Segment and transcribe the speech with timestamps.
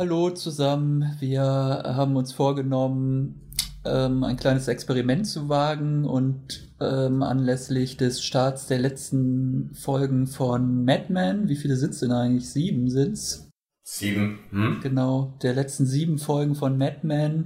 [0.00, 1.14] Hallo zusammen.
[1.20, 3.52] Wir haben uns vorgenommen,
[3.84, 10.86] ähm, ein kleines Experiment zu wagen und ähm, anlässlich des Starts der letzten Folgen von
[10.86, 12.48] Mad Men, wie viele sind es denn eigentlich?
[12.48, 13.50] Sieben sind's?
[13.82, 14.38] Sieben.
[14.48, 14.78] Hm?
[14.82, 17.44] Genau, der letzten sieben Folgen von Mad Men,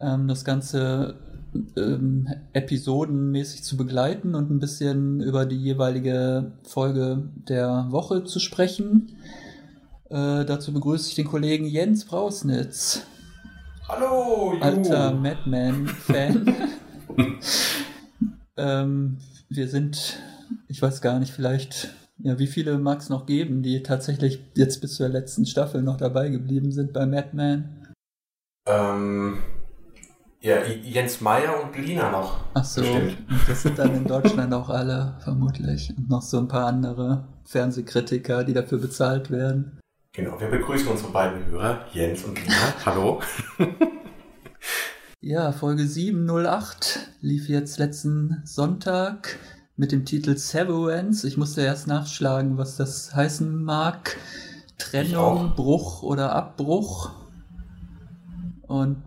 [0.00, 1.16] ähm, das Ganze
[1.76, 9.16] ähm, episodenmäßig zu begleiten und ein bisschen über die jeweilige Folge der Woche zu sprechen.
[10.12, 13.06] Äh, dazu begrüße ich den Kollegen Jens Brausnitz.
[13.88, 14.60] Hallo, Ju.
[14.60, 16.54] Alter Madman-Fan.
[18.58, 19.16] ähm,
[19.48, 20.18] wir sind,
[20.68, 24.82] ich weiß gar nicht, vielleicht, ja, wie viele mag es noch geben, die tatsächlich jetzt
[24.82, 27.94] bis zur letzten Staffel noch dabei geblieben sind bei Madman?
[28.66, 29.38] Ähm,
[30.40, 32.44] ja, Jens Meyer und Lina noch.
[32.52, 33.16] Ach so, bestimmt.
[33.48, 35.94] das sind dann in Deutschland auch alle, vermutlich.
[35.96, 39.78] Und noch so ein paar andere Fernsehkritiker, die dafür bezahlt werden.
[40.14, 42.54] Genau, wir begrüßen unsere beiden Hörer, Jens und Lina.
[42.84, 43.22] Hallo.
[45.22, 49.38] ja, Folge 708 lief jetzt letzten Sonntag
[49.78, 51.26] mit dem Titel Severance.
[51.26, 54.18] Ich musste erst nachschlagen, was das heißen mag.
[54.76, 57.12] Trennung, Bruch oder Abbruch.
[58.66, 58.98] Und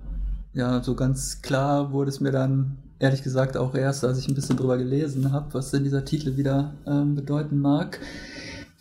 [0.53, 4.33] ja, so ganz klar wurde es mir dann ehrlich gesagt auch erst, als ich ein
[4.33, 7.99] bisschen drüber gelesen habe, was denn dieser Titel wieder ähm, bedeuten mag.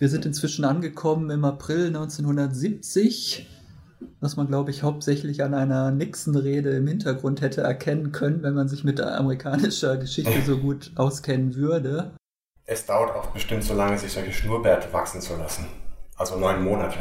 [0.05, 3.49] Wir sind inzwischen angekommen im April 1970,
[4.21, 8.69] was man, glaube ich, hauptsächlich an einer Nixon-Rede im Hintergrund hätte erkennen können, wenn man
[8.69, 12.15] sich mit amerikanischer Geschichte so gut auskennen würde.
[12.67, 15.65] Es dauert auch bestimmt so lange, sich solche Schnurrbärte wachsen zu lassen.
[16.17, 16.99] Also neun Monate.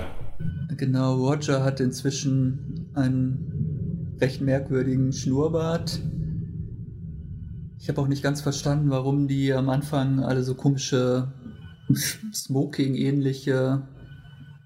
[0.77, 5.99] Genau, Roger hat inzwischen einen recht merkwürdigen Schnurrbart.
[7.79, 11.33] Ich habe auch nicht ganz verstanden, warum die am Anfang alle so komische
[12.33, 13.87] Smoking-ähnliche,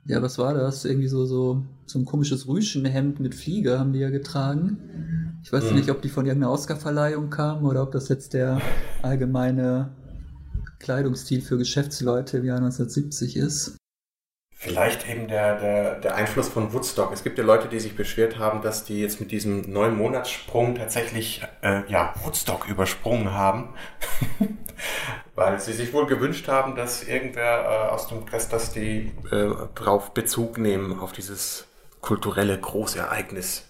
[0.05, 0.85] ja, was war das?
[0.85, 5.39] Irgendwie so, so, so ein komisches Rüschenhemd mit Fliege haben die ja getragen.
[5.43, 5.77] Ich weiß mhm.
[5.77, 8.61] nicht, ob die von irgendeiner Oscarverleihung kamen oder ob das jetzt der
[9.01, 9.95] allgemeine
[10.79, 13.77] Kleidungsstil für Geschäftsleute im Jahr 1970 ist.
[14.67, 17.13] Vielleicht eben der, der, der Einfluss von Woodstock.
[17.13, 20.75] Es gibt ja Leute, die sich beschwert haben, dass die jetzt mit diesem neun Monatssprung
[20.75, 23.69] tatsächlich äh, ja, Woodstock übersprungen haben.
[25.35, 29.49] Weil sie sich wohl gewünscht haben, dass irgendwer äh, aus dem Press, dass die äh,
[29.73, 31.67] drauf Bezug nehmen, auf dieses
[32.01, 33.63] kulturelle Großereignis.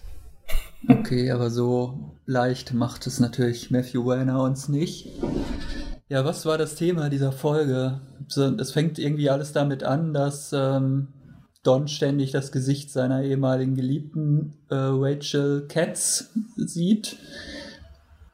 [0.88, 5.10] Okay, aber so leicht macht es natürlich Matthew Weiner uns nicht.
[6.08, 8.00] Ja, was war das Thema dieser Folge?
[8.58, 11.08] Es fängt irgendwie alles damit an, dass ähm,
[11.62, 17.18] Don ständig das Gesicht seiner ehemaligen Geliebten äh, Rachel Katz sieht,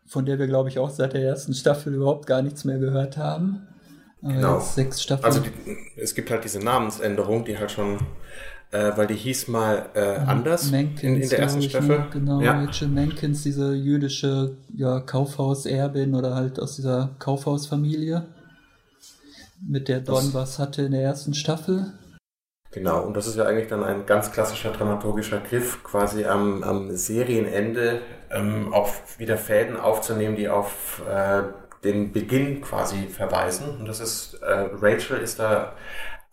[0.07, 3.17] von der wir, glaube ich, auch seit der ersten Staffel überhaupt gar nichts mehr gehört
[3.17, 3.67] haben.
[4.23, 4.61] Aber genau.
[4.61, 5.25] sechs Staffeln.
[5.25, 5.51] Also die,
[6.01, 7.99] es gibt halt diese Namensänderung, die halt schon
[8.75, 11.99] äh, weil die hieß mal äh, anders Mankins, in, in der ersten Staffel.
[11.99, 12.07] Ne?
[12.11, 12.61] Genau, ja.
[12.61, 18.27] Rachel Mankins, diese jüdische ja, Kaufhauserbin oder halt aus dieser Kaufhausfamilie,
[19.65, 21.93] mit der Don das, was hatte in der ersten Staffel.
[22.73, 26.97] Genau, und das ist ja eigentlich dann ein ganz klassischer dramaturgischer Griff, quasi am, am
[26.97, 28.01] Serienende
[28.33, 31.43] ähm, auch wieder Fäden aufzunehmen, die auf äh,
[31.85, 33.69] den Beginn quasi verweisen.
[33.79, 35.75] Und das ist, äh, Rachel ist da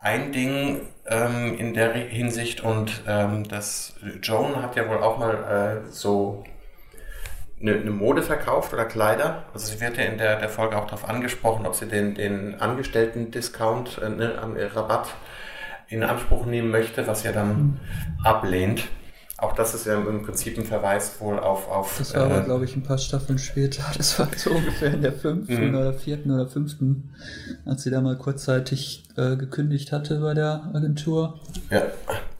[0.01, 5.83] ein Ding ähm, in der Hinsicht und ähm, das Joan hat ja wohl auch mal
[5.85, 6.43] äh, so
[7.61, 9.45] eine, eine, Mode verkauft oder Kleider.
[9.53, 12.59] Also sie wird ja in der, der Folge auch darauf angesprochen, ob sie den, den
[12.59, 15.13] Angestellten-Discount, äh, ne, Rabatt
[15.87, 17.79] in Anspruch nehmen möchte, was er dann
[18.23, 18.87] ablehnt.
[19.41, 21.67] Auch das ist ja im Prinzip ein Verweis wohl auf.
[21.67, 23.83] auf das war äh, aber, glaube ich, ein paar Staffeln später.
[23.97, 25.75] Das war so ungefähr in der fünften mhm.
[25.75, 27.15] oder vierten oder fünften,
[27.65, 31.39] als sie da mal kurzzeitig äh, gekündigt hatte bei der Agentur.
[31.71, 31.83] Ja,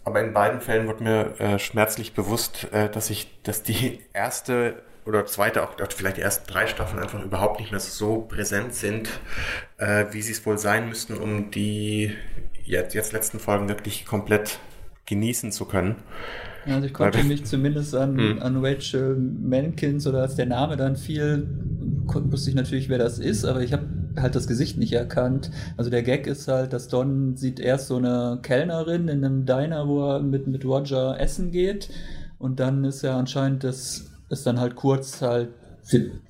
[0.04, 4.76] aber in beiden Fällen wurde mir äh, schmerzlich bewusst, äh, dass ich, dass die erste
[5.06, 9.10] oder zweite, auch vielleicht die ersten drei Staffeln einfach überhaupt nicht mehr so präsent sind,
[9.78, 12.16] äh, wie sie es wohl sein müssten, um die
[12.64, 14.60] jetzt, jetzt letzten Folgen wirklich komplett
[15.08, 15.96] genießen zu können.
[16.66, 18.42] Also ich konnte mich zumindest an, hm.
[18.42, 21.48] an Rachel Mankins oder als der Name dann fiel,
[22.06, 23.86] wusste ich natürlich, wer das ist, aber ich habe
[24.18, 25.52] halt das Gesicht nicht erkannt.
[25.78, 29.88] Also der Gag ist halt, dass Don sieht erst so eine Kellnerin in einem Diner,
[29.88, 31.90] wo er mit, mit Roger essen geht
[32.38, 35.50] und dann ist ja anscheinend das ist dann halt kurz halt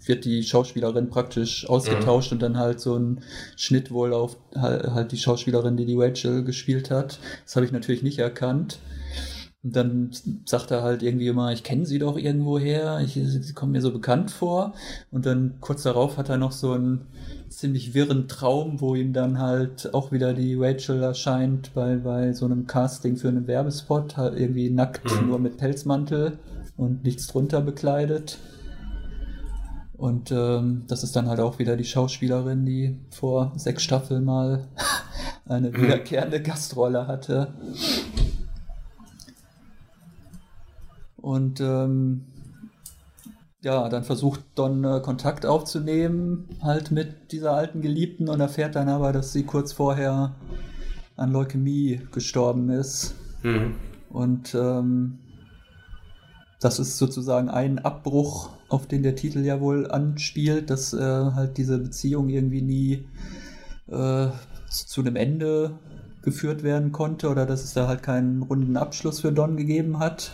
[0.06, 2.36] wird die Schauspielerin praktisch ausgetauscht mhm.
[2.36, 3.22] und dann halt so ein
[3.58, 7.20] Schnitt wohl auf halt die Schauspielerin, die die Rachel gespielt hat.
[7.44, 8.80] Das habe ich natürlich nicht erkannt.
[9.64, 10.12] Und dann
[10.46, 13.82] sagt er halt irgendwie immer, ich kenne sie doch irgendwo her, ich, sie kommen mir
[13.82, 14.74] so bekannt vor.
[15.12, 17.06] Und dann kurz darauf hat er noch so ein,
[17.52, 22.46] ziemlich wirren Traum, wo ihm dann halt auch wieder die Rachel erscheint bei, bei so
[22.46, 25.28] einem Casting für einen Werbespot, halt irgendwie nackt, mhm.
[25.28, 26.40] nur mit Pelzmantel
[26.78, 28.40] und nichts drunter bekleidet.
[29.94, 34.68] Und ähm, das ist dann halt auch wieder die Schauspielerin, die vor sechs Staffeln mal
[35.46, 35.82] eine mhm.
[35.82, 37.54] wiederkehrende Gastrolle hatte.
[41.22, 42.26] Und ähm,
[43.64, 48.90] ja, dann versucht Don äh, Kontakt aufzunehmen, halt mit dieser alten Geliebten und erfährt dann
[48.90, 50.36] aber, dass sie kurz vorher
[51.16, 53.16] an Leukämie gestorben ist.
[53.44, 53.76] Mhm.
[54.10, 55.20] Und ähm,
[56.60, 61.58] das ist sozusagen ein Abbruch, auf den der Titel ja wohl anspielt, dass äh, halt
[61.58, 63.08] diese Beziehung irgendwie nie
[63.88, 64.28] äh,
[64.70, 65.80] zu einem Ende
[66.22, 70.32] geführt werden konnte oder dass es da halt keinen runden Abschluss für Don gegeben hat,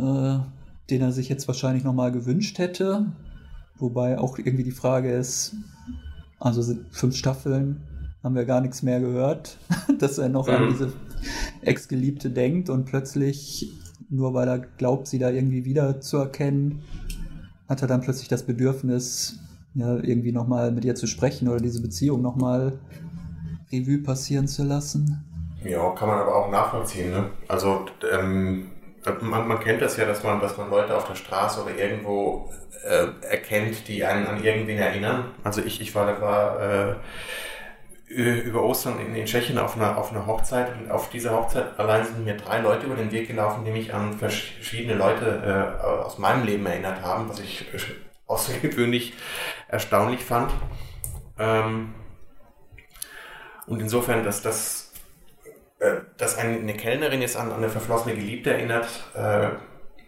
[0.00, 0.38] äh,
[0.90, 3.06] den er sich jetzt wahrscheinlich nochmal gewünscht hätte.
[3.76, 5.54] Wobei auch irgendwie die Frage ist,
[6.38, 7.82] also fünf Staffeln
[8.22, 9.58] haben wir gar nichts mehr gehört,
[9.98, 10.54] dass er noch mhm.
[10.54, 10.92] an diese
[11.62, 13.72] Ex-Geliebte denkt und plötzlich
[14.10, 16.82] nur weil er glaubt, sie da irgendwie wiederzuerkennen,
[17.68, 19.38] hat er dann plötzlich das Bedürfnis,
[19.74, 22.72] ja, irgendwie nochmal mit ihr zu sprechen oder diese Beziehung nochmal
[23.72, 25.24] Revue passieren zu lassen.
[25.62, 27.10] Ja, kann man aber auch nachvollziehen.
[27.10, 27.30] Ne?
[27.46, 28.69] Also ähm,
[29.20, 32.52] man, man, kennt das ja, dass man, dass man Leute auf der Straße oder irgendwo
[32.84, 35.34] äh, erkennt, die einen an irgendwen erinnern.
[35.44, 36.94] Also ich, ich war, war äh,
[38.10, 42.04] über Ostern in, in Tschechien auf einer, auf einer Hochzeit und auf dieser Hochzeit allein
[42.04, 46.18] sind mir drei Leute über den Weg gelaufen, die mich an verschiedene Leute äh, aus
[46.18, 47.66] meinem Leben erinnert haben, was ich
[48.26, 49.14] außergewöhnlich
[49.68, 50.52] erstaunlich fand.
[51.38, 51.94] Ähm,
[53.66, 54.89] und insofern, dass das äh,
[56.18, 59.48] dass eine Kellnerin jetzt an, eine verflossene Geliebte erinnert, äh,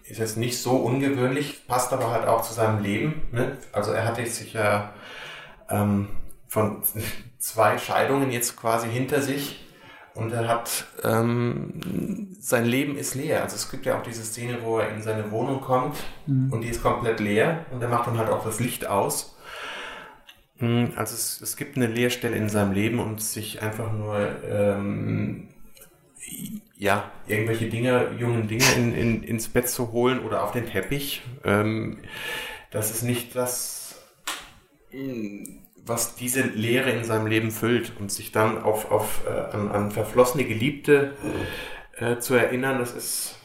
[0.05, 3.23] ist jetzt nicht so ungewöhnlich, passt aber halt auch zu seinem Leben.
[3.33, 3.57] Ne?
[3.73, 4.93] Also er hatte sich ja
[5.71, 6.09] ähm,
[6.49, 6.83] von
[7.39, 9.65] zwei Scheidungen jetzt quasi hinter sich
[10.15, 13.43] und er hat ähm, sein Leben ist leer.
[13.43, 15.97] Also es gibt ja auch diese Szene, wo er in seine Wohnung kommt
[16.27, 16.53] mhm.
[16.53, 19.37] und die ist komplett leer und er macht dann halt auch das Licht aus.
[20.59, 25.49] Mhm, also es, es gibt eine Leerstelle in seinem Leben und sich einfach nur ähm,
[26.77, 31.23] ja, irgendwelche Dinge, jungen Dinge in, in, ins Bett zu holen oder auf den Teppich.
[31.45, 31.99] Ähm,
[32.71, 33.95] das ist nicht das,
[35.85, 39.91] was diese Leere in seinem Leben füllt und sich dann auf, auf, äh, an, an
[39.91, 41.13] verflossene Geliebte
[41.97, 43.37] äh, zu erinnern, das ist,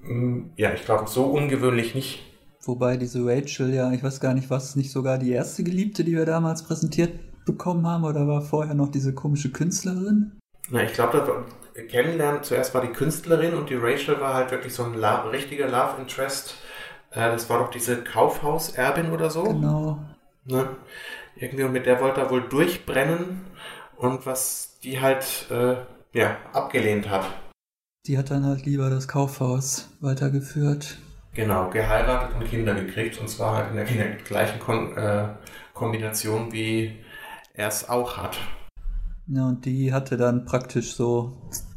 [0.00, 2.24] mh, mm, ja, ich glaube, so ungewöhnlich nicht.
[2.62, 6.16] Wobei diese Rachel ja, ich weiß gar nicht, was nicht sogar die erste Geliebte, die
[6.16, 7.12] wir damals präsentiert
[7.46, 10.32] bekommen haben, oder war vorher noch diese komische Künstlerin?
[10.70, 11.46] Na, ich glaube,
[11.88, 15.66] kennenlernen, zuerst war die Künstlerin und die Rachel war halt wirklich so ein Love, richtiger
[15.66, 16.56] Love Interest.
[17.10, 19.44] Äh, das war doch diese Kaufhauserbin oder so.
[19.44, 19.98] Genau.
[20.44, 20.76] Ne?
[21.36, 23.46] Irgendwie und mit der wollte er wohl durchbrennen
[23.96, 25.76] und was die halt äh,
[26.12, 27.26] ja, abgelehnt hat.
[28.06, 30.98] Die hat dann halt lieber das Kaufhaus weitergeführt.
[31.34, 35.28] Genau, geheiratet und Kinder gekriegt und zwar halt in der, in der gleichen Kon äh,
[35.74, 36.98] Kombination, wie
[37.54, 38.38] er es auch hat.
[39.30, 41.36] Ja, und die hatte dann praktisch so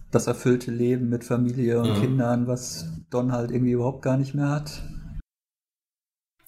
[0.10, 2.02] das erfüllte Leben mit Familie und mhm.
[2.02, 4.84] Kindern, was Don halt irgendwie überhaupt gar nicht mehr hat.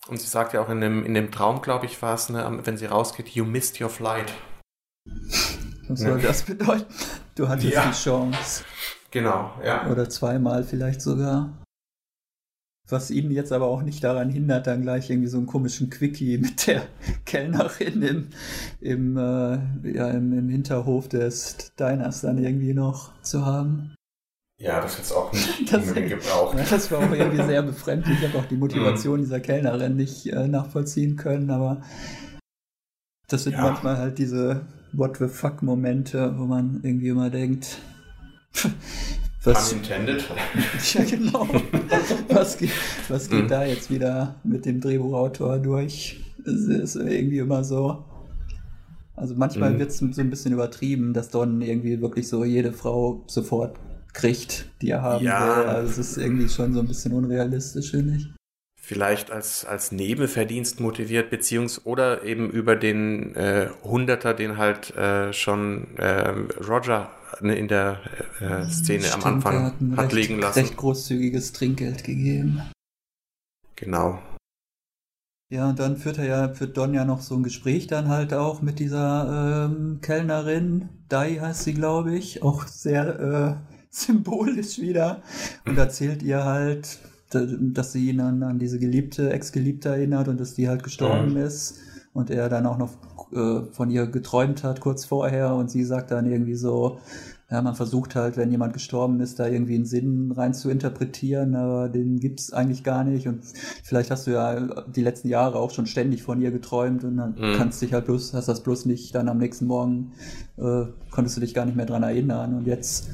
[0.08, 2.60] Und sie sagt ja auch in dem, in dem Traum, glaube ich, war es, ne,
[2.64, 4.34] wenn sie rausgeht, you missed your flight.
[5.88, 6.28] Was soll ja.
[6.28, 6.86] das bedeuten?
[7.36, 7.86] Du hattest ja.
[7.86, 8.64] die Chance.
[9.12, 9.90] Genau, ja.
[9.90, 11.63] Oder zweimal vielleicht sogar.
[12.90, 16.38] Was ihn jetzt aber auch nicht daran hindert, dann gleich irgendwie so einen komischen Quickie
[16.38, 16.84] mit der
[17.26, 18.28] Kellnerin im,
[18.82, 19.60] im, äh,
[19.94, 23.96] ja, im, im Hinterhof des Diners dann irgendwie noch zu haben.
[24.60, 26.58] Ja, das ist auch nicht das, gebraucht.
[26.58, 28.22] Ja, das war auch irgendwie sehr befremdlich.
[28.22, 29.24] Ich habe auch die Motivation mhm.
[29.24, 31.82] dieser Kellnerin nicht äh, nachvollziehen können, aber
[33.28, 33.62] das sind ja.
[33.62, 37.80] manchmal halt diese What the fuck-Momente, wo man irgendwie immer denkt,
[39.44, 40.24] was, Unintended.
[40.94, 41.48] ja, genau.
[42.30, 42.72] Was, geht,
[43.10, 43.48] was geht mhm.
[43.50, 46.22] da jetzt wieder mit dem Drehbuchautor durch?
[46.46, 48.06] Es ist irgendwie immer so.
[49.16, 49.80] Also manchmal mhm.
[49.80, 53.78] wird es so ein bisschen übertrieben, dass Don irgendwie wirklich so jede Frau sofort
[54.14, 55.58] kriegt, die er haben ja.
[55.58, 55.64] will.
[55.66, 58.28] Also es ist irgendwie schon so ein bisschen unrealistisch, finde ich.
[58.82, 65.32] Vielleicht als, als Nebenverdienst motiviert, beziehungsweise oder eben über den äh, Hunderter, den halt äh,
[65.32, 66.34] schon äh,
[66.68, 68.00] Roger in der
[68.40, 70.60] äh, Szene Stimmt, am Anfang hat recht, liegen lassen.
[70.60, 72.62] Recht großzügiges Trinkgeld gegeben.
[73.76, 74.20] Genau.
[75.50, 78.34] Ja, und dann führt er ja, führt Don ja noch so ein Gespräch dann halt
[78.34, 85.22] auch mit dieser ähm, Kellnerin, Dai heißt sie, glaube ich, auch sehr äh, symbolisch wieder
[85.66, 87.00] und erzählt ihr halt,
[87.30, 91.38] dass sie ihn an, an diese geliebte, Ex-Geliebte erinnert und dass die halt gestorben mhm.
[91.38, 91.80] ist
[92.14, 92.92] und er dann auch noch
[93.34, 97.00] äh, von ihr geträumt hat kurz vorher und sie sagt dann irgendwie so,
[97.54, 101.56] ja, man versucht halt, wenn jemand gestorben ist, da irgendwie einen Sinn rein zu interpretieren,
[101.56, 103.28] aber den gibt es eigentlich gar nicht.
[103.28, 103.44] Und
[103.84, 107.36] vielleicht hast du ja die letzten Jahre auch schon ständig von ihr geträumt und dann
[107.38, 107.56] mhm.
[107.56, 110.14] kannst dich halt bloß, hast das bloß nicht dann am nächsten Morgen,
[110.58, 112.56] äh, konntest du dich gar nicht mehr dran erinnern.
[112.56, 113.10] Und jetzt,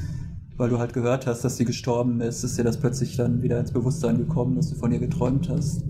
[0.56, 3.60] weil du halt gehört hast, dass sie gestorben ist, ist dir das plötzlich dann wieder
[3.60, 5.84] ins Bewusstsein gekommen, dass du von ihr geträumt hast.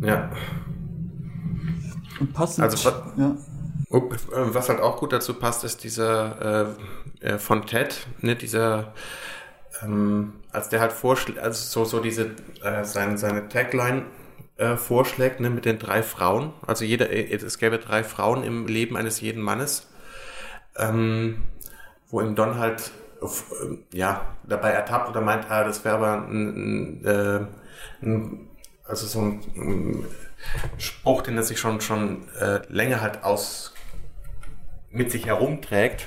[0.00, 0.30] Ja.
[2.20, 2.64] Und passend.
[2.64, 3.36] Also, ja.
[4.30, 6.66] Was halt auch gut dazu passt, ist dieser
[7.20, 8.92] äh, äh, von Ted, ne, dieser,
[9.82, 12.32] ähm, als der halt vorschlägt, also so, so diese,
[12.62, 14.02] äh, sein, seine Tagline
[14.56, 16.52] äh, vorschlägt, ne, mit den drei Frauen.
[16.66, 19.88] Also jeder, äh, es gäbe drei Frauen im Leben eines jeden Mannes,
[20.76, 21.42] ähm,
[22.08, 22.90] wo ihm Don halt,
[23.22, 27.48] äh, ja, dabei ertappt oder meint, ah, das wäre aber ein, ein,
[28.02, 28.48] ein,
[28.88, 30.04] also so ein, ein
[30.78, 33.74] Spruch, den er sich schon, schon äh, länger halt aus
[34.90, 36.06] mit sich herumträgt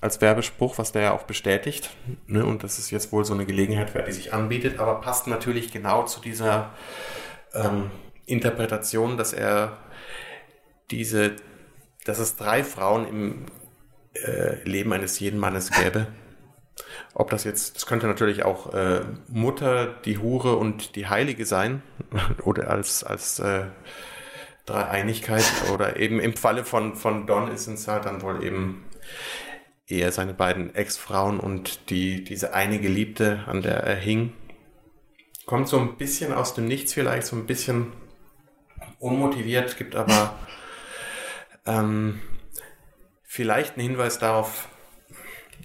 [0.00, 1.90] als Werbespruch, was der ja auch bestätigt.
[2.26, 2.44] Ne?
[2.44, 6.04] Und das ist jetzt wohl so eine Gelegenheit, die sich anbietet, aber passt natürlich genau
[6.04, 6.70] zu dieser
[7.54, 7.90] ähm,
[8.26, 9.78] Interpretation, dass er
[10.90, 11.36] diese,
[12.04, 13.46] dass es drei Frauen im
[14.14, 16.08] äh, Leben eines jeden Mannes gäbe.
[17.14, 21.82] Ob das jetzt, das könnte natürlich auch äh, Mutter, die Hure und die Heilige sein
[22.44, 23.66] oder als, als äh,
[24.66, 28.84] Dreieinigkeit oder eben im Falle von, von Don ist es halt dann wohl eben
[29.86, 34.32] eher seine beiden Ex-Frauen und die, diese eine Geliebte, an der er hing.
[35.44, 37.92] Kommt so ein bisschen aus dem Nichts vielleicht, so ein bisschen
[38.98, 40.38] unmotiviert, gibt aber
[41.66, 42.20] ähm,
[43.24, 44.68] vielleicht einen Hinweis darauf,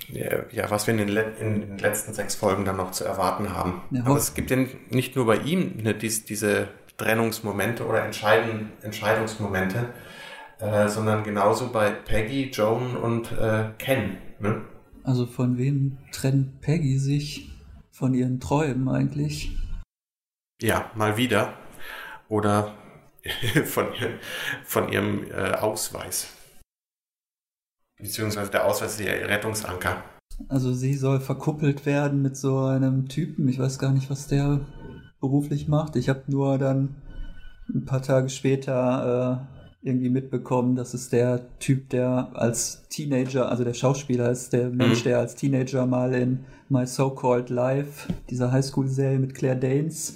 [0.10, 3.82] ja, was wir in den, in den, letzten sechs Folgen dann noch zu erwarten haben.
[3.92, 4.58] Ja, aber es gibt ja
[4.90, 9.94] nicht nur bei ihm ne, dies, diese Trennungsmomente oder Entscheiden, Entscheidungsmomente,
[10.60, 14.18] äh, sondern genauso bei Peggy, Joan und äh, Ken.
[14.40, 14.62] Ne?
[15.04, 17.52] Also von wem trennt Peggy sich
[17.92, 19.58] von ihren Träumen eigentlich?
[20.62, 21.54] Ja, mal wieder.
[22.30, 22.76] Oder
[23.66, 23.88] von,
[24.64, 26.37] von ihrem äh, Ausweis.
[28.00, 30.04] Beziehungsweise der Ausweis ist ihr Rettungsanker.
[30.50, 33.48] Also sie soll verkuppelt werden mit so einem Typen.
[33.48, 34.62] Ich weiß gar nicht, was der
[35.20, 35.96] beruflich macht.
[35.96, 36.96] Ich habe nur dann
[37.74, 39.57] ein paar Tage später äh,
[39.88, 44.78] irgendwie mitbekommen, dass es der Typ, der als Teenager, also der Schauspieler ist, der mhm.
[44.78, 46.40] Mensch, der als Teenager mal in
[46.70, 50.16] My So-Called Life, dieser Highschool-Serie mit Claire Danes,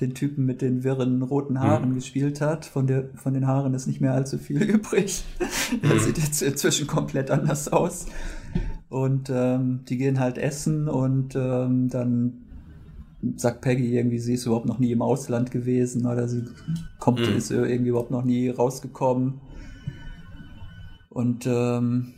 [0.00, 1.94] den Typen mit den wirren roten Haaren mhm.
[1.96, 2.64] gespielt hat.
[2.64, 5.22] Von, der, von den Haaren ist nicht mehr allzu viel übrig.
[5.70, 5.90] Mhm.
[5.90, 8.06] Er sieht jetzt inzwischen komplett anders aus.
[8.88, 12.32] Und ähm, die gehen halt essen und ähm, dann
[13.36, 16.44] sagt Peggy irgendwie, sie ist überhaupt noch nie im Ausland gewesen oder sie
[16.98, 17.36] kommt, mhm.
[17.36, 19.40] ist irgendwie überhaupt noch nie rausgekommen.
[21.10, 22.14] Und ähm,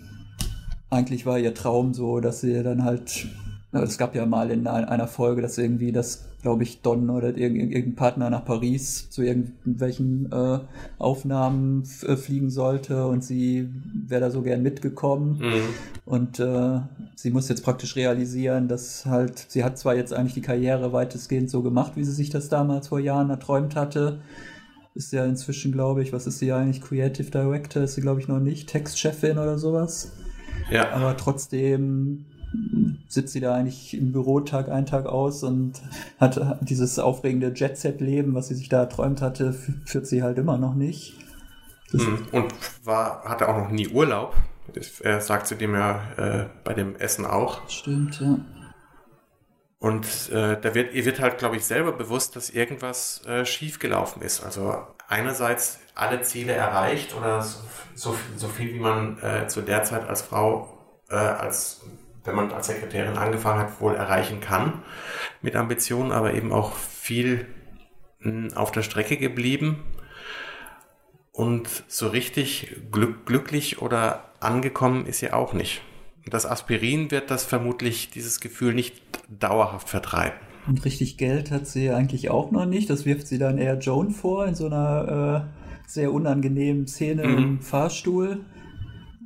[0.91, 3.27] eigentlich war ihr Traum so, dass sie dann halt,
[3.73, 7.95] es gab ja mal in einer Folge, dass irgendwie das glaube ich, Don oder irgendein
[7.95, 10.59] Partner nach Paris zu irgendwelchen äh,
[10.99, 15.39] Aufnahmen äh, fliegen sollte und sie wäre da so gern mitgekommen.
[15.39, 15.63] Mhm.
[16.05, 16.81] Und äh,
[17.15, 21.49] sie muss jetzt praktisch realisieren, dass halt, sie hat zwar jetzt eigentlich die Karriere weitestgehend
[21.49, 24.21] so gemacht, wie sie sich das damals vor Jahren erträumt hatte.
[24.95, 26.83] Ist ja inzwischen, glaube ich, was ist sie eigentlich?
[26.83, 28.69] Creative Director ist sie, glaube ich, noch nicht.
[28.69, 30.13] Textchefin oder sowas.
[30.71, 30.91] Ja.
[30.91, 32.27] Aber trotzdem
[33.13, 35.83] sitzt sie da eigentlich im Büro Tag ein, Tag aus und
[36.19, 40.75] hat dieses aufregende Jet-Set-Leben, was sie sich da erträumt hatte, führt sie halt immer noch
[40.75, 41.15] nicht.
[41.93, 42.27] Das mhm.
[42.33, 42.55] und
[42.85, 44.35] war, hatte auch noch nie Urlaub.
[45.03, 47.69] Er sagt zu dem ja äh, bei dem Essen auch.
[47.69, 48.39] Stimmt, ja.
[49.79, 54.23] Und äh, da wird, ihr wird halt, glaube ich, selber bewusst, dass irgendwas äh, schiefgelaufen
[54.23, 54.43] ist.
[54.43, 54.75] Also
[55.07, 57.59] einerseits alle Ziele erreicht oder so,
[57.95, 60.79] so, so viel, wie man äh, zu der Zeit als Frau,
[61.11, 61.83] äh, als
[62.25, 64.83] wenn man als Sekretärin angefangen hat, wohl erreichen kann
[65.41, 67.47] mit Ambitionen, aber eben auch viel
[68.21, 69.83] hm, auf der Strecke geblieben
[71.33, 75.83] und so richtig glück, glücklich oder angekommen ist sie auch nicht.
[76.27, 80.39] Das Aspirin wird das vermutlich dieses Gefühl nicht dauerhaft vertreiben.
[80.69, 82.89] Und richtig Geld hat sie eigentlich auch noch nicht.
[82.89, 87.39] Das wirft sie dann eher Joan vor in so einer äh, sehr unangenehmen Szene mhm.
[87.39, 88.45] im Fahrstuhl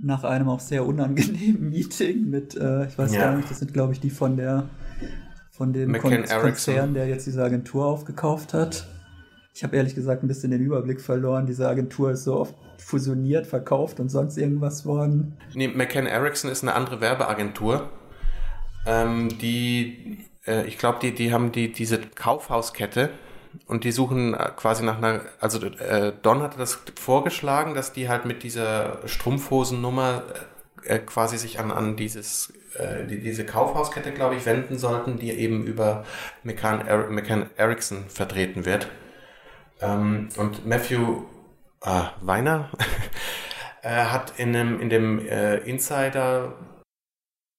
[0.03, 3.23] nach einem auch sehr unangenehmen Meeting mit, äh, ich weiß ja.
[3.23, 4.69] gar nicht, das sind glaube ich die von der
[5.51, 8.87] von dem Kon Konzern, der jetzt diese Agentur aufgekauft hat.
[9.55, 11.47] Ich habe ehrlich gesagt ein bisschen den Überblick verloren.
[11.47, 15.39] Diese Agentur ist so oft fusioniert, verkauft und sonst irgendwas worden.
[15.55, 17.89] Nee, McCann Erickson ist eine andere Werbeagentur.
[18.87, 23.09] Ähm, die, äh, ich glaube, die, die haben die, diese Kaufhauskette
[23.67, 28.09] und die suchen äh, quasi nach einer, also äh, Don hatte das vorgeschlagen, dass die
[28.09, 30.23] halt mit dieser Strumpfhosennummer
[30.85, 35.31] äh, quasi sich an, an dieses, äh, die, diese Kaufhauskette, glaube ich, wenden sollten, die
[35.31, 36.05] eben über
[36.43, 38.89] McCann, er McCann Erickson vertreten wird.
[39.81, 41.23] Ähm, und Matthew
[41.83, 42.71] äh, Weiner
[43.83, 46.55] hat in dem, in dem äh, Insider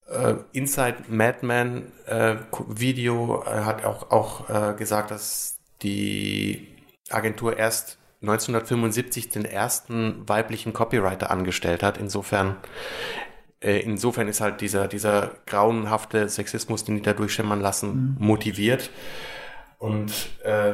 [0.10, 2.36] äh, Inside Madman äh,
[2.68, 6.68] Video äh, hat auch, auch äh, gesagt, dass die
[7.10, 11.98] Agentur erst 1975 den ersten weiblichen Copywriter angestellt hat.
[11.98, 12.58] Insofern,
[13.62, 18.26] äh, insofern ist halt dieser, dieser grauenhafte Sexismus, den die da durchschimmern lassen, mhm.
[18.26, 18.90] motiviert.
[19.78, 20.12] Und
[20.44, 20.74] äh,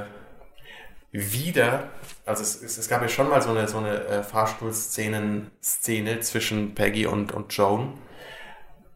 [1.12, 1.90] wieder,
[2.26, 6.74] also es, es, es, gab ja schon mal so eine, so eine äh, Fahrstuhlszenen-Szene zwischen
[6.74, 8.00] Peggy und, und Joan,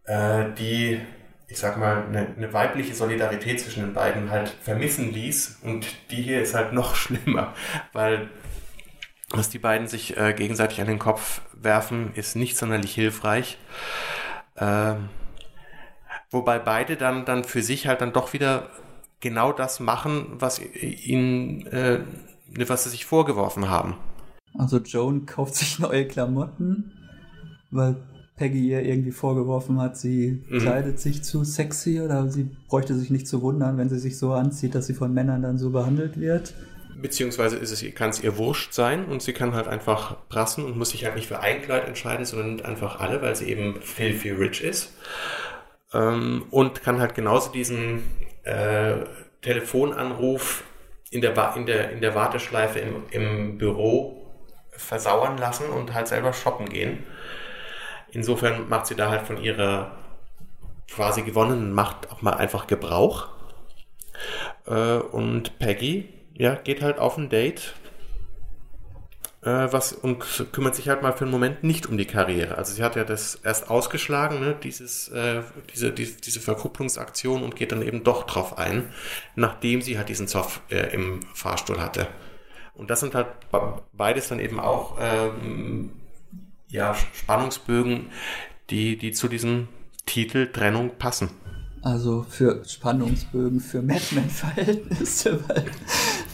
[0.06, 1.02] äh, die
[1.48, 5.60] ich sag mal, eine, eine, weibliche Solidarität zwischen den beiden halt vermissen ließ.
[5.63, 7.54] Und die hier ist halt noch schlimmer,
[7.94, 8.30] weil
[9.30, 13.58] was die beiden sich äh, gegenseitig an den Kopf werfen, ist nicht sonderlich hilfreich.
[14.56, 15.10] Ähm,
[16.32, 18.70] wobei beide dann, dann für sich halt dann doch wieder
[19.20, 22.00] genau das machen, was ihnen, äh,
[22.68, 23.98] was sie sich vorgeworfen haben.
[24.58, 26.94] Also Joan kauft sich neue Klamotten,
[27.70, 27.98] weil
[28.38, 30.60] Peggy ihr irgendwie vorgeworfen hat, sie mhm.
[30.60, 34.32] kleidet sich zu sexy oder sie bräuchte sich nicht zu wundern, wenn sie sich so
[34.32, 36.53] anzieht, dass sie von Männern dann so behandelt wird.
[37.01, 40.77] Beziehungsweise ist es, kann es ihr wurscht sein und sie kann halt einfach prassen und
[40.77, 44.32] muss sich halt nicht für ein Kleid entscheiden, sondern einfach alle, weil sie eben filthy
[44.32, 44.94] rich ist.
[45.94, 48.03] Ähm, und kann halt genauso diesen
[48.44, 48.98] äh,
[49.41, 50.63] Telefonanruf
[51.10, 54.27] in der, in der, in der Warteschleife im, im Büro
[54.72, 57.03] versauern lassen und halt selber shoppen gehen.
[58.17, 59.91] Insofern macht sie da halt von ihrer
[60.89, 63.27] quasi gewonnenen Macht auch mal einfach Gebrauch.
[64.65, 67.75] Äh, und Peggy, ja, geht halt auf ein Date
[69.43, 72.57] äh, was, und kümmert sich halt mal für einen Moment nicht um die Karriere.
[72.57, 75.43] Also sie hat ja das erst ausgeschlagen, ne, dieses, äh,
[75.75, 78.91] diese, die, diese Verkupplungsaktion und geht dann eben doch drauf ein,
[79.36, 82.08] nachdem sie halt diesen Zoff äh, im Fahrstuhl hatte.
[82.73, 83.27] Und das sind halt
[83.93, 85.91] beides dann eben auch ähm,
[86.69, 88.08] ja, Spannungsbögen,
[88.69, 89.67] die, die zu diesem
[90.06, 91.30] Titel Trennung passen.
[91.82, 95.65] Also für Spannungsbögen für Madman-Verhältnisse, weil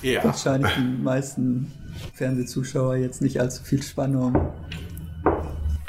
[0.02, 0.24] ja.
[0.24, 1.72] wahrscheinlich die meisten
[2.14, 4.52] Fernsehzuschauer jetzt nicht allzu viel Spannung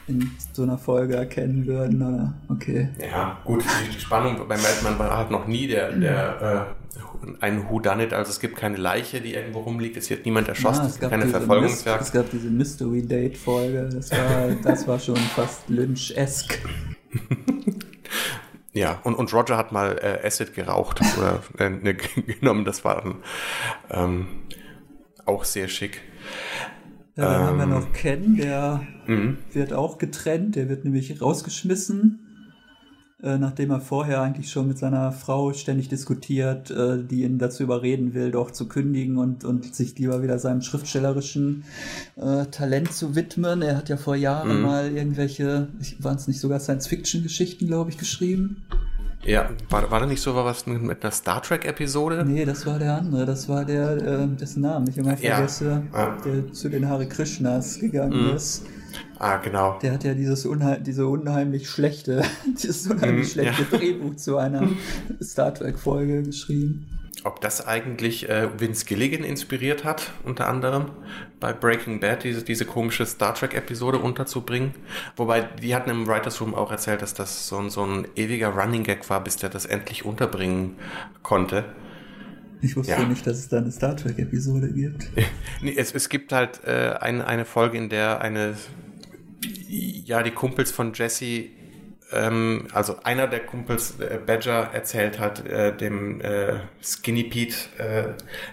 [0.07, 2.35] in so einer Folge erkennen würden, oder?
[2.49, 2.89] Okay.
[3.01, 6.77] Ja, gut, die, Spannung bei Madman war halt noch nie der, der
[7.23, 10.83] äh, ein Whodunit, also es gibt keine Leiche, die irgendwo rumliegt, es wird niemand erschossen,
[10.83, 12.03] ja, es, es gibt keine Verfolgungsjagd.
[12.03, 16.59] Es gab diese Mystery Date Folge, das war, das war schon fast Lynch-esque.
[18.75, 21.95] Ja, und, und Roger hat mal äh, Acid geraucht oder äh, ne,
[22.41, 23.05] genommen, das war
[23.89, 24.27] ähm,
[25.25, 26.01] auch sehr schick.
[27.17, 29.39] Ja, dann ähm, haben wir noch ähm, Ken, der mhm.
[29.53, 32.19] wird auch getrennt, der wird nämlich rausgeschmissen,
[33.23, 37.63] äh, nachdem er vorher eigentlich schon mit seiner Frau ständig diskutiert, äh, die ihn dazu
[37.63, 41.63] überreden will, doch zu kündigen und, und sich lieber wieder seinem schriftstellerischen
[42.17, 43.63] äh, Talent zu widmen.
[43.63, 44.63] Er hat ja vor Jahren mhm.
[44.63, 45.69] mal irgendwelche,
[46.01, 48.65] waren es nicht sogar Science-Fiction-Geschichten, glaube ich, geschrieben.
[49.27, 52.25] Ja, war, war da nicht so was mit einer Star Trek-Episode?
[52.27, 53.25] Nee, das war der andere.
[53.25, 56.17] Das war der, äh, dessen Namen ich immer vergesse, ja.
[56.25, 58.37] der zu den Hare Krishnas gegangen mhm.
[58.37, 58.67] ist.
[59.19, 59.79] Ah, genau.
[59.81, 62.23] Der hat ja dieses unheim diese unheimlich schlechte,
[62.63, 63.79] dieses unheimlich mhm, schlechte ja.
[63.79, 64.69] Drehbuch zu einer
[65.23, 66.87] Star Trek-Folge geschrieben
[67.25, 70.91] ob das eigentlich äh, Vince Gilligan inspiriert hat, unter anderem
[71.41, 74.75] bei Breaking Bad, diese, diese komische Star Trek-Episode unterzubringen.
[75.17, 78.85] Wobei, die hatten im Writers Room auch erzählt, dass das so, so ein ewiger Running
[78.85, 80.77] Gag war, bis der das endlich unterbringen
[81.23, 81.65] konnte.
[82.61, 83.03] Ich wusste ja.
[83.05, 85.09] nicht, dass es da eine Star Trek-Episode gibt.
[85.63, 88.55] nee, es, es gibt halt äh, eine, eine Folge, in der eine,
[89.69, 91.47] ja, die Kumpels von Jesse
[92.15, 98.05] ähm, also einer der Kumpels, äh, Badger, erzählt hat äh, dem äh, Skinny Pete äh,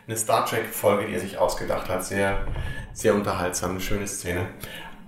[0.07, 2.03] eine Star Trek-Folge, die er sich ausgedacht hat.
[2.03, 2.45] Sehr,
[2.93, 4.47] sehr unterhaltsam, eine schöne Szene.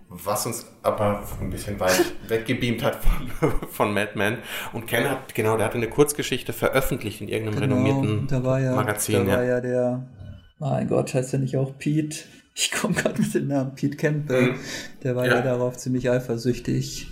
[0.09, 4.37] Was uns aber ein bisschen weit weggebeamt hat von, von Mad Men.
[4.71, 8.59] Und Ken hat, genau, der hat eine Kurzgeschichte veröffentlicht in irgendeinem genau, renommierten da war
[8.59, 9.25] ja, Magazin.
[9.25, 10.07] Da war ja der,
[10.59, 12.19] mein Gott, heißt er nicht auch Pete?
[12.55, 14.51] Ich komme gerade mit dem Namen Pete Campbell.
[14.51, 14.59] Mhm.
[15.01, 15.35] Der war ja.
[15.35, 17.07] ja darauf ziemlich eifersüchtig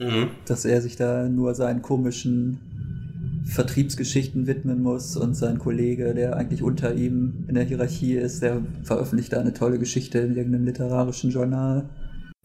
[0.00, 0.30] mhm.
[0.46, 6.62] dass er sich da nur seinen komischen Vertriebsgeschichten widmen muss und sein Kollege, der eigentlich
[6.62, 11.30] unter ihm in der Hierarchie ist, der veröffentlicht da eine tolle Geschichte in irgendeinem literarischen
[11.30, 11.88] Journal.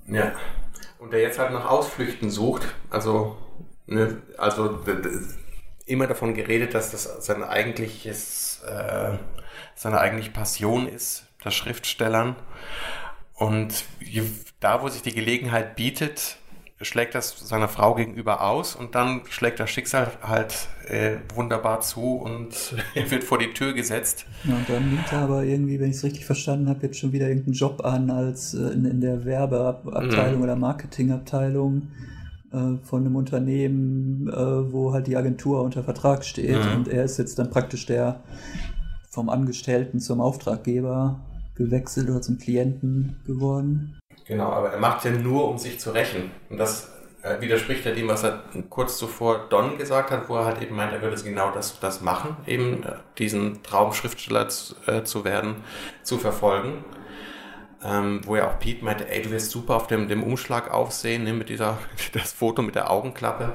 [0.08, 0.34] Ja,
[1.00, 3.38] und der jetzt halt nach Ausflüchten sucht, also,
[3.88, 4.80] ne, also
[5.86, 9.18] immer davon geredet, dass das sein eigentliches äh,
[9.76, 12.36] seine eigentliche Passion ist, das Schriftstellern.
[13.34, 13.84] Und
[14.62, 16.38] da, wo sich die Gelegenheit bietet,
[16.82, 22.18] schlägt das seiner Frau gegenüber aus und dann schlägt das Schicksal halt äh, wunderbar zu
[22.18, 24.26] und er wird vor die Tür gesetzt.
[24.44, 27.14] Ja, und dann nimmt er aber irgendwie, wenn ich es richtig verstanden habe, jetzt schon
[27.14, 30.44] wieder irgendeinen Job an als äh, in, in, der Werbeabteilung mhm.
[30.44, 31.92] oder Marketingabteilung
[32.52, 36.76] äh, von einem Unternehmen, äh, wo halt die Agentur unter Vertrag steht mhm.
[36.76, 38.22] und er ist jetzt dann praktisch der
[39.10, 41.22] vom Angestellten zum Auftraggeber
[41.56, 43.98] gewechselt oder zum Klienten geworden.
[44.28, 46.32] Genau, aber er macht ja nur, um sich zu rächen.
[46.50, 50.46] Und das äh, widerspricht ja dem, was er kurz zuvor Don gesagt hat, wo er
[50.46, 55.04] halt eben meint, er würde genau das, das machen, eben äh, diesen Traumschriftsteller zu, äh,
[55.04, 55.64] zu werden,
[56.04, 56.86] zu verfolgen.
[57.84, 61.24] Ähm, wo ja auch Pete meinte, ey, du wirst super auf dem, dem Umschlag aufsehen,
[61.24, 61.78] ne, mit dieser,
[62.14, 63.54] das Foto mit der Augenklappe.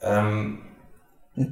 [0.00, 0.60] Ähm,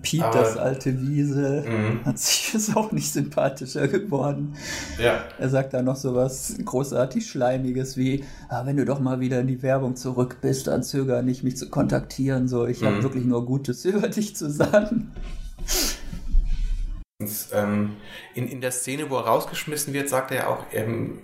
[0.02, 2.04] Piet, Aber, das alte Wiesel, mhm.
[2.04, 4.54] hat sich ist auch nicht sympathischer geworden.
[5.02, 5.24] Ja.
[5.38, 9.40] Er sagt da noch so was großartig Schleimiges wie, ah, wenn du doch mal wieder
[9.40, 12.46] in die Werbung zurück bist, dann zöger nicht, mich zu kontaktieren.
[12.46, 12.86] So, ich mhm.
[12.86, 15.12] habe wirklich nur Gutes über dich zu sagen.
[17.52, 17.96] Ähm,
[18.34, 21.18] in, in der Szene, wo er rausgeschmissen wird, sagt er ja auch, ähm,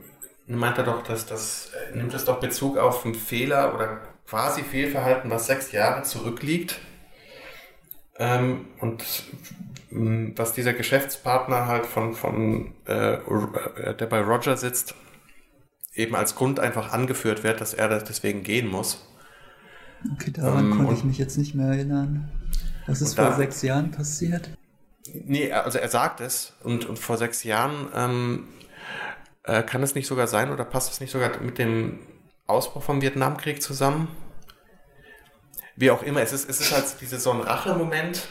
[0.48, 4.62] meint er doch, dass das, äh, nimmt es doch Bezug auf einen Fehler oder quasi
[4.62, 6.80] Fehlverhalten, was sechs Jahre zurückliegt
[8.18, 9.04] ähm, und
[9.90, 14.94] mm, was dieser Geschäftspartner halt von, von äh, äh, der bei Roger sitzt,
[15.94, 19.04] eben als Grund einfach angeführt wird, dass er deswegen gehen muss.
[20.14, 22.30] Okay, daran ähm, konnte ich mich jetzt nicht mehr erinnern.
[22.86, 24.50] Was ist vor da, sechs Jahren passiert?
[25.24, 28.48] Nee, also er sagt es und, und vor sechs Jahren ähm,
[29.44, 32.00] äh, kann es nicht sogar sein oder passt es nicht sogar mit dem
[32.46, 34.08] Ausbruch vom Vietnamkrieg zusammen?
[35.78, 38.26] Wie auch immer, es ist, es ist halt dieser so ein Rache-Moment,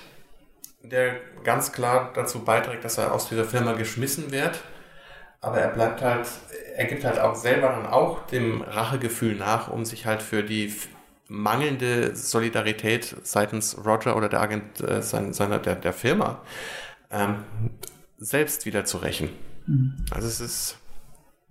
[0.82, 4.62] der ganz klar dazu beiträgt, dass er aus dieser Firma geschmissen wird.
[5.40, 6.28] Aber er bleibt halt,
[6.76, 10.74] er gibt halt auch selber dann auch dem Rachegefühl nach, um sich halt für die
[11.30, 16.42] mangelnde Solidarität seitens Roger oder der Agent äh, seiner, der, der Firma
[17.12, 17.44] ähm,
[18.18, 19.30] selbst wieder zu rächen.
[19.68, 20.06] Mhm.
[20.12, 20.78] Also es ist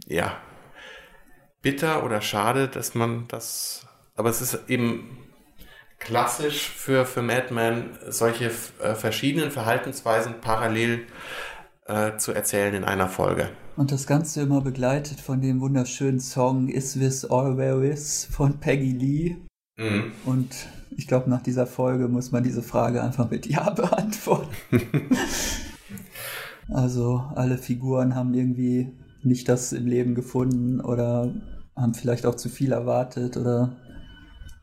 [0.06, 0.36] ja
[1.62, 5.25] bitter oder schade, dass man das, aber es ist eben
[5.98, 8.50] klassisch für, für Madman, solche
[8.82, 11.06] äh, verschiedenen Verhaltensweisen parallel
[11.86, 13.48] äh, zu erzählen in einer Folge.
[13.76, 18.58] Und das Ganze immer begleitet von dem wunderschönen Song Is This All There Is von
[18.58, 19.36] Peggy Lee.
[19.76, 20.12] Mhm.
[20.24, 24.48] Und ich glaube, nach dieser Folge muss man diese Frage einfach mit Ja beantworten.
[26.70, 31.34] also alle Figuren haben irgendwie nicht das im Leben gefunden oder
[31.74, 33.76] haben vielleicht auch zu viel erwartet oder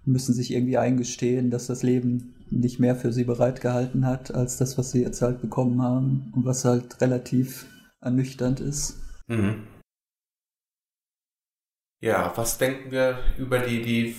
[0.05, 4.77] müssen sich irgendwie eingestehen, dass das Leben nicht mehr für sie bereitgehalten hat, als das,
[4.77, 7.65] was sie jetzt halt bekommen haben und was halt relativ
[8.01, 8.99] ernüchternd ist.
[9.27, 9.63] Mhm.
[12.01, 14.15] Ja, was denken wir über die, die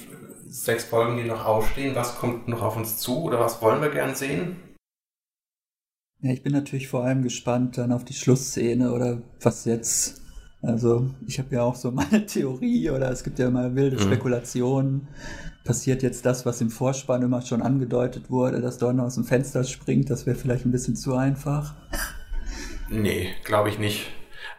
[0.49, 1.95] sechs Folgen, die noch ausstehen?
[1.95, 4.57] Was kommt noch auf uns zu oder was wollen wir gern sehen?
[6.21, 10.23] Ja, ich bin natürlich vor allem gespannt dann auf die Schlussszene oder was jetzt.
[10.63, 14.07] Also, ich habe ja auch so meine Theorie oder es gibt ja immer wilde mhm.
[14.07, 15.09] Spekulationen,
[15.65, 19.65] passiert jetzt das, was im Vorspann immer schon angedeutet wurde, dass Donner aus dem Fenster
[19.65, 20.11] springt.
[20.11, 21.75] Das wäre vielleicht ein bisschen zu einfach.
[22.91, 24.11] Nee, glaube ich nicht.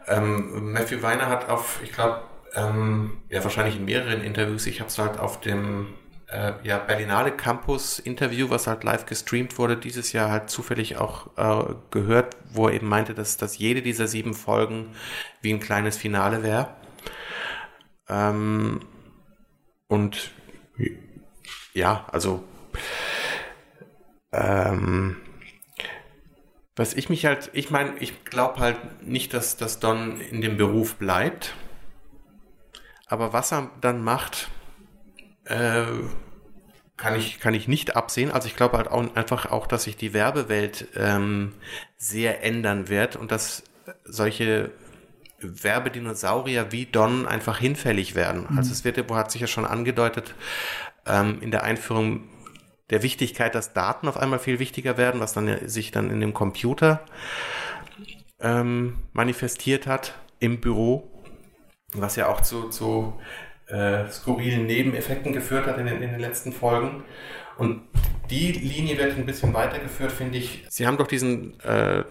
[0.08, 2.22] Ähm, Matthew Weiner hat auf, ich glaube,
[2.56, 5.88] ähm, ja wahrscheinlich in mehreren Interviews, ich habe es halt auf dem
[6.28, 11.28] äh, ja, Berlinale Campus Interview, was halt live gestreamt wurde, dieses Jahr halt zufällig auch
[11.38, 14.88] äh, gehört, wo er eben meinte, dass, dass jede dieser sieben Folgen
[15.42, 16.70] wie ein kleines Finale wäre.
[18.10, 18.82] Ähm,
[19.88, 20.32] und
[21.74, 22.44] ja, also
[24.32, 25.18] ähm,
[26.76, 30.58] was ich mich halt, ich meine, ich glaube halt nicht, dass, dass Don in dem
[30.58, 31.56] Beruf bleibt.
[33.08, 34.50] Aber was er dann macht,
[35.46, 35.86] äh,
[36.98, 38.32] kann ich, kann ich nicht absehen.
[38.32, 41.54] Also ich glaube halt auch einfach auch, dass sich die Werbewelt ähm,
[41.98, 43.64] sehr ändern wird und dass
[44.04, 44.72] solche
[45.40, 48.48] Werbedinosaurier wie Don einfach hinfällig werden.
[48.50, 48.58] Mhm.
[48.58, 50.36] Also es wird, hat sich ja schon angedeutet,
[51.06, 52.30] ähm, in der Einführung
[52.90, 56.34] der Wichtigkeit, dass Daten auf einmal viel wichtiger werden, was dann sich dann in dem
[56.34, 57.02] Computer
[58.40, 61.12] ähm, manifestiert hat im Büro,
[61.94, 63.20] was ja auch zu, zu
[63.68, 67.04] äh, skurrilen Nebeneffekten geführt hat in den, in den letzten Folgen.
[67.58, 67.82] Und
[68.30, 70.66] die Linie wird ein bisschen weitergeführt, finde ich.
[70.70, 72.04] Sie haben doch diesen äh,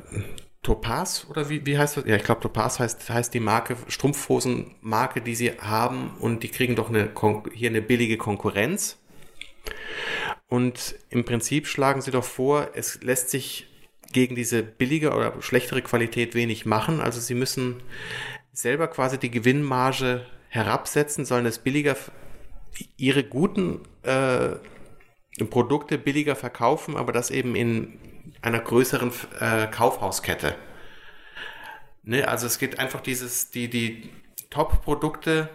[0.65, 2.07] Topaz oder wie, wie heißt das?
[2.07, 6.75] Ja, ich glaube Topaz heißt, heißt die Marke, Strumpfhosenmarke, die sie haben und die kriegen
[6.75, 7.11] doch eine,
[7.53, 8.99] hier eine billige Konkurrenz.
[10.49, 13.69] Und im Prinzip schlagen sie doch vor, es lässt sich
[14.13, 17.01] gegen diese billige oder schlechtere Qualität wenig machen.
[17.01, 17.83] Also sie müssen
[18.53, 21.97] selber quasi die Gewinnmarge herabsetzen, sollen es billiger,
[22.97, 24.57] ihre guten äh,
[25.51, 27.99] Produkte billiger verkaufen, aber das eben in
[28.43, 30.55] einer größeren äh, Kaufhauskette.
[32.03, 34.11] Ne, also es geht einfach dieses, die, die
[34.51, 35.49] Top-Produkte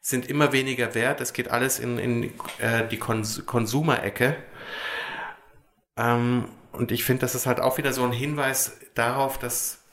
[0.00, 1.20] sind immer weniger wert.
[1.20, 2.24] Es geht alles in, in
[2.58, 4.36] äh, die Kons Konsumerecke.
[5.96, 9.84] Ähm, und ich finde, das ist halt auch wieder so ein Hinweis darauf, dass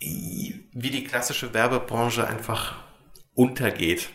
[0.00, 2.76] wie die klassische Werbebranche einfach
[3.34, 4.10] untergeht.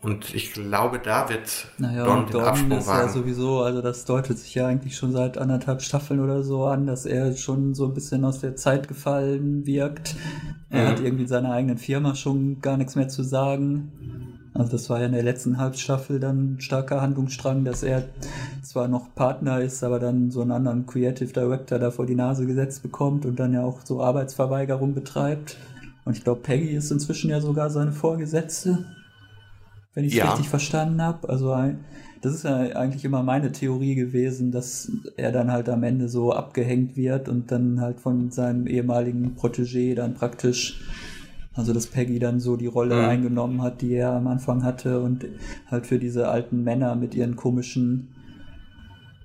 [0.00, 3.06] Und ich glaube, da wird naja, Don den Don Absprung ist wagen.
[3.06, 6.86] ja sowieso, also das deutet sich ja eigentlich schon seit anderthalb Staffeln oder so an,
[6.86, 10.14] dass er schon so ein bisschen aus der Zeit gefallen wirkt.
[10.70, 10.88] Er mhm.
[10.88, 13.90] hat irgendwie seiner eigenen Firma schon gar nichts mehr zu sagen.
[14.54, 18.04] Also das war ja in der letzten Halbstaffel dann ein starker Handlungsstrang, dass er
[18.62, 22.46] zwar noch Partner ist, aber dann so einen anderen Creative Director da vor die Nase
[22.46, 25.56] gesetzt bekommt und dann ja auch so Arbeitsverweigerung betreibt.
[26.04, 28.84] Und ich glaube, Peggy ist inzwischen ja sogar seine Vorgesetzte
[29.98, 30.30] wenn ich es ja.
[30.30, 31.28] richtig verstanden habe.
[31.28, 31.56] Also
[32.22, 36.32] das ist ja eigentlich immer meine Theorie gewesen, dass er dann halt am Ende so
[36.32, 40.80] abgehängt wird und dann halt von seinem ehemaligen Protégé dann praktisch,
[41.52, 43.08] also dass Peggy dann so die Rolle mhm.
[43.08, 45.26] eingenommen hat, die er am Anfang hatte und
[45.66, 48.10] halt für diese alten Männer mit ihren komischen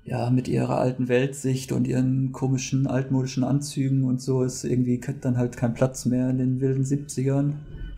[0.04, 5.36] ja, mit ihrer alten Weltsicht und ihren komischen altmodischen Anzügen und so ist irgendwie dann
[5.36, 7.52] halt kein Platz mehr in den wilden 70ern.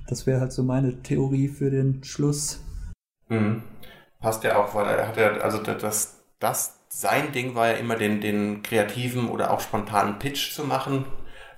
[0.06, 2.60] Das wäre halt so meine Theorie für den Schluss.
[3.28, 3.62] Mhm.
[4.20, 7.96] Passt ja auch, weil er hat ja, also das, das, sein Ding war ja immer
[7.96, 11.04] den, den kreativen oder auch spontanen Pitch zu machen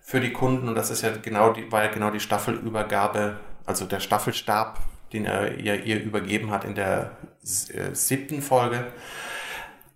[0.01, 3.85] für die Kunden und das ist ja genau die, war ja genau die Staffelübergabe, also
[3.85, 4.81] der Staffelstab,
[5.13, 8.87] den er ihr, ihr übergeben hat in der äh, siebten Folge.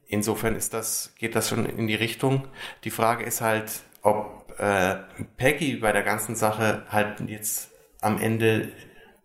[0.07, 2.47] Insofern ist das, geht das schon in die Richtung.
[2.85, 4.97] Die Frage ist halt, ob äh,
[5.39, 7.71] Peggy bei der ganzen Sache halt jetzt
[8.03, 8.69] am Ende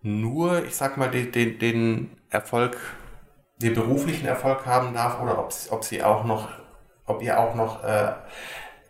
[0.02, 2.78] nur, ich sag mal, den, den, den Erfolg,
[3.62, 6.50] den beruflichen Erfolg haben darf oder ob, ob sie auch noch,
[7.06, 8.14] ob ihr auch noch äh,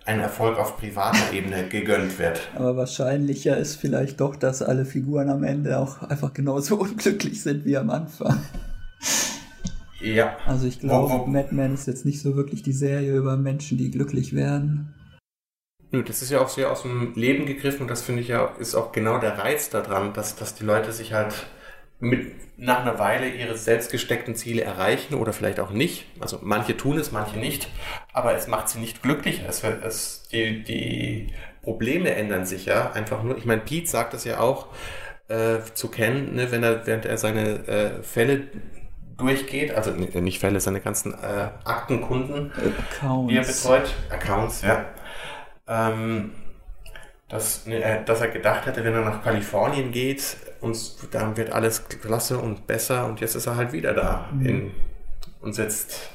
[0.05, 2.39] ein Erfolg auf privater Ebene gegönnt wird.
[2.55, 7.65] Aber wahrscheinlicher ist vielleicht doch, dass alle Figuren am Ende auch einfach genauso unglücklich sind
[7.65, 8.39] wie am Anfang.
[9.99, 10.37] Ja.
[10.45, 13.89] Also ich glaube, Mad Men ist jetzt nicht so wirklich die Serie über Menschen, die
[13.89, 14.93] glücklich werden.
[15.91, 18.51] Nö, das ist ja auch sehr aus dem Leben gegriffen und das finde ich ja,
[18.59, 21.33] ist auch genau der Reiz daran, dass, dass die Leute sich halt
[21.99, 26.05] mit, nach einer Weile ihre selbst gesteckten Ziele erreichen oder vielleicht auch nicht.
[26.19, 27.69] Also manche tun es, manche nicht,
[28.11, 29.41] aber es macht sie nicht glücklich.
[29.47, 33.37] Es, es, die, die Probleme ändern sich ja einfach nur.
[33.37, 34.67] Ich meine, Pete sagt das ja auch
[35.29, 38.47] äh, zu kennen, ne, wenn er, während er seine äh, Fälle
[39.17, 43.31] durchgeht, also nicht Fälle, seine ganzen äh, Aktenkunden, Accounts.
[43.31, 44.85] die er betreut, Accounts, ja
[45.67, 46.31] ähm,
[47.29, 50.77] dass, ne, dass er gedacht hätte, wenn er nach Kalifornien geht, und
[51.11, 54.45] dann wird alles klasse und besser und jetzt ist er halt wieder da mhm.
[54.45, 54.71] in,
[55.41, 56.09] und sitzt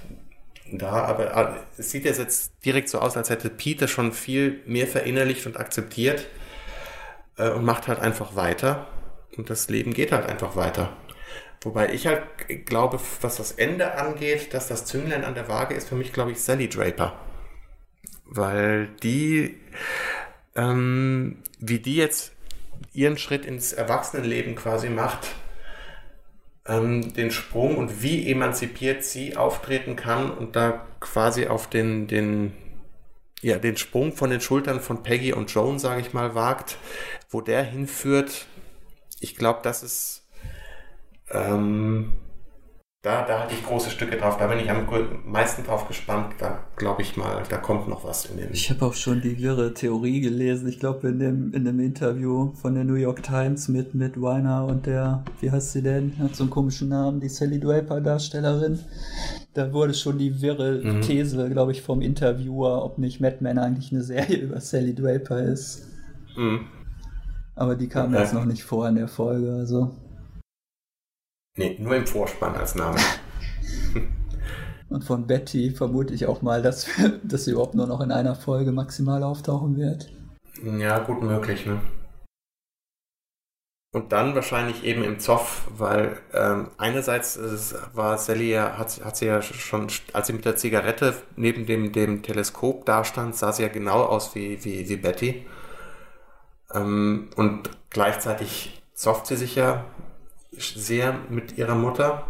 [0.73, 4.87] da, aber ah, es sieht jetzt direkt so aus, als hätte Peter schon viel mehr
[4.87, 6.27] verinnerlicht und akzeptiert
[7.37, 8.87] äh, und macht halt einfach weiter
[9.37, 10.97] und das Leben geht halt einfach weiter.
[11.61, 12.23] Wobei ich halt
[12.67, 16.33] glaube, was das Ende angeht, dass das Zünglein an der Waage ist für mich, glaube
[16.33, 17.13] ich, Sally Draper
[18.37, 19.57] weil die,
[20.57, 22.33] ähm, wie die jetzt
[22.93, 25.29] ihren Schritt ins Erwachsenenleben quasi macht,
[26.67, 32.53] ähm, den Sprung und wie emanzipiert sie auftreten kann und da quasi auf den, den,
[33.41, 36.77] ja, den Sprung von den Schultern von Peggy und Joan, sage ich mal, wagt,
[37.31, 38.47] wo der hinführt,
[39.21, 40.29] ich glaube, das ist
[41.31, 42.13] ähm,
[43.03, 44.37] da, da hatte ich große Stücke drauf.
[44.37, 44.87] Da bin ich am
[45.27, 46.35] meisten drauf gespannt.
[46.39, 48.53] Da glaube ich mal, da kommt noch was in den.
[48.53, 50.69] Ich habe auch schon die wirre Theorie gelesen.
[50.69, 54.67] Ich glaube, in dem, in dem Interview von der New York Times mit, mit Weiner
[54.67, 56.17] und der, wie heißt sie denn?
[56.21, 58.79] Hat so einen komischen Namen, die Sally Draper Darstellerin.
[59.55, 61.01] Da wurde schon die wirre mhm.
[61.01, 65.43] These, glaube ich, vom Interviewer, ob nicht Mad Men eigentlich eine Serie über Sally Draper
[65.43, 65.89] ist.
[66.37, 66.67] Mhm.
[67.57, 68.23] Aber die kam okay.
[68.23, 69.91] jetzt noch nicht vor in der Folge, also.
[71.57, 72.99] Nee, nur im Vorspann als Name.
[74.89, 76.87] Und von Betty vermute ich auch mal, dass,
[77.23, 80.13] dass sie überhaupt nur noch in einer Folge maximal auftauchen wird.
[80.63, 81.81] Ja, gut möglich, ne?
[83.95, 87.39] Und dann wahrscheinlich eben im Zoff, weil ähm, einerseits
[87.93, 91.93] war Sally ja, hat, hat sie ja schon, als sie mit der Zigarette neben dem,
[91.93, 95.47] dem Teleskop dastand, sah sie ja genau aus wie, wie, wie Betty.
[96.73, 99.85] Ähm, und gleichzeitig zofft sie sich ja
[100.53, 102.27] sehr mit ihrer Mutter.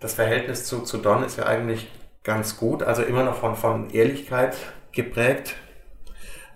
[0.00, 1.88] Das Verhältnis zu, zu Don ist ja eigentlich
[2.22, 4.56] ganz gut, also immer noch von, von Ehrlichkeit
[4.92, 5.56] geprägt.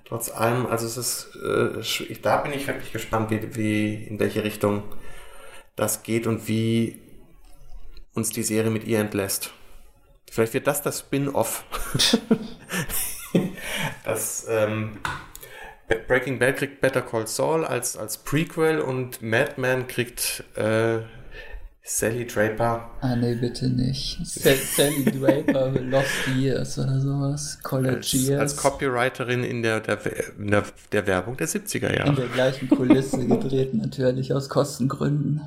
[0.04, 4.42] Trotz allem, also es ist, äh, da bin ich wirklich gespannt, wie, wie, in welche
[4.42, 4.82] Richtung
[5.76, 7.00] das geht und wie
[8.14, 9.52] uns die Serie mit ihr entlässt.
[10.30, 11.64] Vielleicht wird das das Spin-off.
[14.04, 14.98] das ähm,
[16.06, 20.98] Breaking Bad kriegt Better Call Saul als, als Prequel und Madman kriegt äh,
[21.90, 22.90] Sally Draper.
[23.00, 24.18] Ah, nee, bitte nicht.
[24.26, 27.58] Sally Draper, Lost Years oder sowas.
[27.62, 28.40] College als, Years.
[28.40, 29.98] Als Copywriterin in der, der,
[30.38, 32.10] in der, der Werbung der 70er Jahre.
[32.10, 35.40] In der gleichen Kulisse gedreht, natürlich, aus Kostengründen.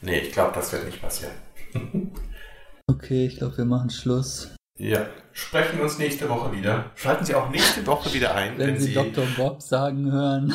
[0.00, 1.32] Nee, ich glaube, das wird nicht passieren.
[2.86, 4.53] okay, ich glaube, wir machen Schluss.
[4.76, 6.90] Ja, sprechen uns nächste Woche wieder.
[6.96, 9.24] Schalten Sie auch nächste Woche wieder ein, wenn, wenn Sie, Sie Dr.
[9.36, 10.52] Bob sagen hören.